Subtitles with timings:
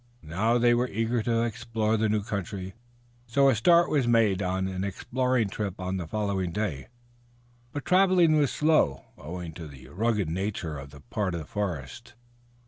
[0.23, 2.73] Now they were eager to explore the new country,
[3.27, 6.87] so a start was made on an exploring trip on the following day,
[7.71, 12.15] but traveling was slow owing to the rugged nature of that part of the forest.